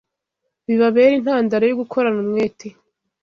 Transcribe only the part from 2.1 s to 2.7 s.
umwete